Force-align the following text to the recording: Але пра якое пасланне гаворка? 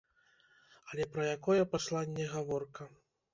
Але 0.91 1.05
пра 1.17 1.27
якое 1.37 1.61
пасланне 1.75 2.25
гаворка? 2.33 2.89